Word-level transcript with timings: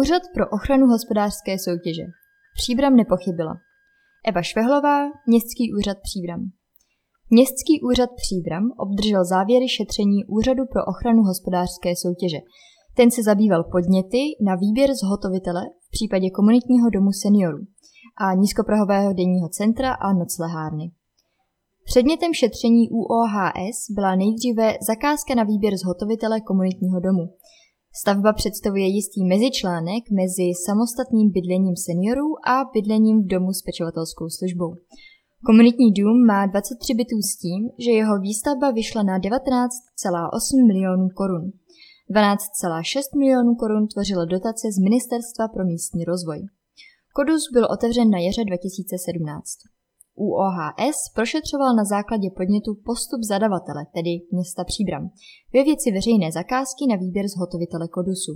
Úřad 0.00 0.22
pro 0.34 0.44
ochranu 0.56 0.86
hospodářské 0.86 1.52
soutěže. 1.58 2.04
Příbram 2.58 2.96
nepochybila. 2.96 3.54
Eva 4.28 4.42
Švehlová, 4.42 4.98
Městský 5.26 5.64
úřad 5.78 5.96
Příbram. 6.08 6.42
Městský 7.30 7.74
úřad 7.88 8.10
Příbram 8.22 8.64
obdržel 8.84 9.24
závěry 9.24 9.68
šetření 9.78 10.18
Úřadu 10.36 10.62
pro 10.72 10.82
ochranu 10.92 11.20
hospodářské 11.30 11.90
soutěže. 12.02 12.40
Ten 12.96 13.10
se 13.10 13.22
zabýval 13.22 13.62
podněty 13.74 14.22
na 14.46 14.54
výběr 14.64 14.90
zhotovitele 15.02 15.62
v 15.86 15.88
případě 15.96 16.26
komunitního 16.30 16.86
domu 16.96 17.10
seniorů 17.22 17.62
a 18.24 18.26
nízkoprahového 18.42 19.12
denního 19.12 19.48
centra 19.58 19.90
a 19.92 20.08
noclehárny. 20.20 20.86
Předmětem 21.84 22.30
šetření 22.34 22.82
UOHS 22.90 23.78
byla 23.96 24.12
nejdříve 24.22 24.66
zakázka 24.90 25.34
na 25.34 25.44
výběr 25.50 25.74
zhotovitele 25.82 26.40
komunitního 26.40 27.00
domu. 27.00 27.24
Stavba 28.02 28.32
představuje 28.32 28.86
jistý 28.86 29.24
mezičlánek 29.24 30.02
mezi 30.20 30.46
samostatným 30.66 31.30
bydlením 31.30 31.76
seniorů 31.76 32.28
a 32.52 32.54
bydlením 32.74 33.22
v 33.22 33.26
domu 33.26 33.52
s 33.52 33.62
pečovatelskou 33.62 34.26
službou. 34.38 34.70
Komunitní 35.46 35.92
dům 35.92 36.26
má 36.26 36.46
23 36.46 36.94
bytů 36.94 37.18
s 37.30 37.36
tím, 37.42 37.60
že 37.84 37.90
jeho 37.90 38.14
výstavba 38.20 38.70
vyšla 38.70 39.02
na 39.02 39.18
19,8 39.18 40.66
milionů 40.66 41.08
korun. 41.08 41.44
12,6 42.10 43.18
milionů 43.18 43.54
korun 43.54 43.86
tvořila 43.92 44.24
dotace 44.24 44.66
z 44.72 44.78
Ministerstva 44.78 45.48
pro 45.48 45.64
místní 45.64 46.04
rozvoj. 46.04 46.38
Kodus 47.16 47.42
byl 47.52 47.64
otevřen 47.74 48.10
na 48.10 48.18
jaře 48.18 48.44
2017. 48.44 49.81
UOHS 50.14 50.98
prošetřoval 51.14 51.76
na 51.76 51.84
základě 51.84 52.30
podnětu 52.36 52.74
postup 52.84 53.20
zadavatele, 53.22 53.86
tedy 53.94 54.10
města 54.32 54.64
Příbram, 54.64 55.10
ve 55.54 55.64
věci 55.64 55.92
veřejné 55.92 56.32
zakázky 56.32 56.86
na 56.88 56.96
výběr 56.96 57.28
zhotovitele 57.28 57.88
Kodusu. 57.88 58.32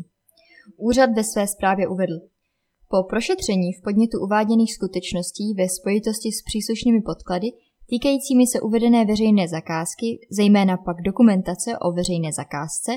Úřad 0.76 1.10
ve 1.16 1.24
své 1.24 1.46
zprávě 1.46 1.88
uvedl, 1.88 2.18
po 2.88 3.02
prošetření 3.02 3.72
v 3.72 3.82
podnětu 3.82 4.20
uváděných 4.20 4.74
skutečností 4.74 5.54
ve 5.54 5.68
spojitosti 5.68 6.32
s 6.32 6.42
příslušnými 6.42 7.00
podklady 7.00 7.48
týkajícími 7.90 8.46
se 8.46 8.60
uvedené 8.60 9.04
veřejné 9.04 9.48
zakázky, 9.48 10.06
zejména 10.30 10.76
pak 10.76 10.96
dokumentace 11.02 11.78
o 11.78 11.92
veřejné 11.92 12.32
zakázce, 12.32 12.92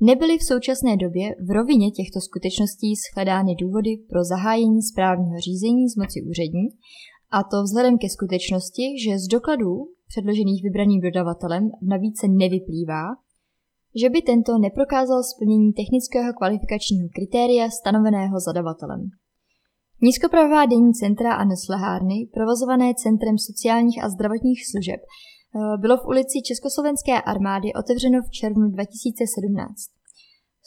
nebyly 0.00 0.38
v 0.38 0.44
současné 0.44 0.96
době 0.96 1.34
v 1.48 1.50
rovině 1.50 1.90
těchto 1.90 2.20
skutečností 2.20 2.94
shledány 2.96 3.54
důvody 3.54 3.96
pro 4.10 4.24
zahájení 4.24 4.82
správního 4.82 5.38
řízení 5.40 5.88
z 5.88 5.96
moci 5.96 6.22
úřední 6.30 6.68
a 7.32 7.42
to 7.42 7.62
vzhledem 7.62 7.98
ke 7.98 8.08
skutečnosti, 8.08 8.84
že 9.04 9.18
z 9.18 9.26
dokladů 9.26 9.72
předložených 10.08 10.62
vybraným 10.62 11.00
dodavatelem 11.00 11.70
navíc 11.82 12.20
se 12.20 12.28
nevyplývá, 12.28 13.04
že 14.00 14.10
by 14.10 14.22
tento 14.22 14.58
neprokázal 14.58 15.22
splnění 15.22 15.72
technického 15.72 16.32
kvalifikačního 16.38 17.08
kritéria 17.16 17.70
stanoveného 17.70 18.40
zadavatelem. 18.40 19.02
Nízkopravá 20.02 20.66
denní 20.66 20.92
centra 20.92 21.32
a 21.34 21.44
neslehárny, 21.44 22.28
provozované 22.34 22.94
Centrem 22.94 23.38
sociálních 23.38 24.04
a 24.04 24.08
zdravotních 24.08 24.60
služeb, 24.70 25.00
eh, 25.02 25.78
bylo 25.78 25.96
v 25.96 26.06
ulici 26.06 26.42
Československé 26.42 27.22
armády 27.22 27.68
otevřeno 27.80 28.22
v 28.22 28.30
červnu 28.30 28.68
2017. 28.68 29.90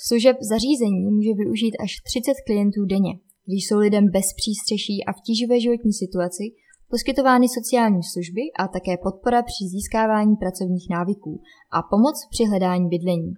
Služeb 0.08 0.38
zařízení 0.52 1.02
může 1.16 1.34
využít 1.34 1.76
až 1.84 1.92
30 2.10 2.34
klientů 2.46 2.86
denně 2.86 3.14
když 3.46 3.68
jsou 3.68 3.78
lidem 3.78 4.06
bez 4.10 4.26
přístřeší 4.40 5.06
a 5.06 5.14
v 5.14 5.22
tíživé 5.26 5.60
životní 5.60 5.94
situaci 5.94 6.44
poskytovány 6.90 7.48
sociální 7.50 8.04
služby 8.04 8.42
a 8.60 8.68
také 8.68 8.98
podpora 8.98 9.42
při 9.44 9.64
získávání 9.74 10.36
pracovních 10.36 10.88
návyků 10.90 11.42
a 11.72 11.82
pomoc 11.82 12.28
při 12.32 12.44
hledání 12.46 12.88
bydlení. 12.90 13.34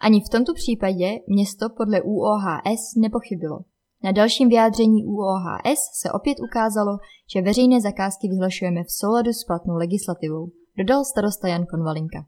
Ani 0.00 0.20
v 0.20 0.28
tomto 0.28 0.54
případě 0.54 1.08
město 1.28 1.66
podle 1.76 2.02
UOHS 2.02 2.82
nepochybilo. 2.96 3.58
Na 4.04 4.12
dalším 4.12 4.48
vyjádření 4.48 5.04
UOHS 5.04 5.80
se 6.00 6.12
opět 6.12 6.40
ukázalo, 6.40 6.98
že 7.32 7.42
veřejné 7.42 7.80
zakázky 7.80 8.28
vyhlašujeme 8.28 8.84
v 8.84 8.92
souladu 8.92 9.32
s 9.32 9.44
platnou 9.44 9.74
legislativou, 9.74 10.50
dodal 10.78 11.04
starosta 11.04 11.48
Jan 11.48 11.66
Konvalinka. 11.66 12.24